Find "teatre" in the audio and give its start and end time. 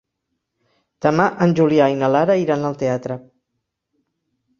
2.81-3.19